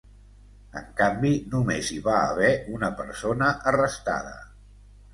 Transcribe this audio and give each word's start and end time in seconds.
En 0.79 0.87
canvi, 1.01 1.31
només 1.53 1.93
hi 1.97 1.99
va 2.09 2.17
haver 2.31 2.51
una 2.79 2.93
persona 3.05 3.55
arrestada. 3.75 4.37